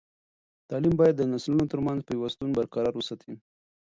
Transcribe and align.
تعلیم 0.69 0.93
باید 0.99 1.15
د 1.17 1.21
نسلونو 1.31 1.65
ترمنځ 1.71 1.99
پیوستون 2.09 2.49
برقرار 2.57 2.93
وساتي. 2.95 3.33